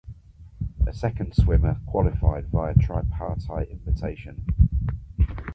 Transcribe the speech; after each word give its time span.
A 0.87 0.93
second 0.93 1.35
swimmer 1.35 1.79
qualified 1.85 2.47
via 2.47 2.73
tripartite 2.73 3.69
invitation. 3.69 4.43